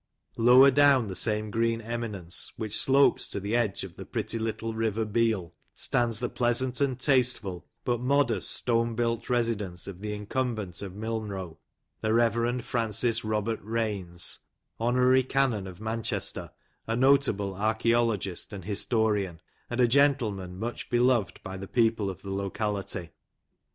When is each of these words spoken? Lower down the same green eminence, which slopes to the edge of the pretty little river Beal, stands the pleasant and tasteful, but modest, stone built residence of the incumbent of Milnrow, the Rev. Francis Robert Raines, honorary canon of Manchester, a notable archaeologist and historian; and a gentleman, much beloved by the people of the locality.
Lower 0.39 0.71
down 0.71 1.09
the 1.09 1.15
same 1.15 1.51
green 1.51 1.79
eminence, 1.79 2.51
which 2.57 2.75
slopes 2.75 3.27
to 3.27 3.39
the 3.39 3.55
edge 3.55 3.83
of 3.83 3.97
the 3.97 4.03
pretty 4.03 4.39
little 4.39 4.73
river 4.73 5.05
Beal, 5.05 5.53
stands 5.75 6.19
the 6.19 6.27
pleasant 6.27 6.81
and 6.81 6.99
tasteful, 6.99 7.67
but 7.85 8.01
modest, 8.01 8.49
stone 8.49 8.95
built 8.95 9.29
residence 9.29 9.85
of 9.85 9.99
the 10.01 10.11
incumbent 10.11 10.81
of 10.81 10.93
Milnrow, 10.93 11.59
the 12.01 12.15
Rev. 12.15 12.65
Francis 12.65 13.23
Robert 13.23 13.59
Raines, 13.61 14.39
honorary 14.79 15.21
canon 15.21 15.67
of 15.67 15.79
Manchester, 15.79 16.49
a 16.87 16.95
notable 16.95 17.53
archaeologist 17.53 18.51
and 18.51 18.65
historian; 18.65 19.39
and 19.69 19.79
a 19.79 19.87
gentleman, 19.87 20.57
much 20.57 20.89
beloved 20.89 21.39
by 21.43 21.57
the 21.57 21.67
people 21.67 22.09
of 22.09 22.23
the 22.23 22.31
locality. 22.33 23.11